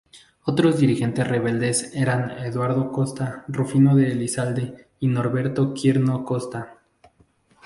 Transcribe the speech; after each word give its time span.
Otros 0.45 0.79
dirigentes 0.79 1.27
rebeldes 1.27 1.91
eran 1.93 2.31
Eduardo 2.43 2.91
Costa, 2.91 3.45
Rufino 3.47 3.95
de 3.95 4.13
Elizalde 4.13 4.87
y 4.99 5.05
Norberto 5.07 5.75
Quirno 5.75 6.25
Costa. 6.25 6.79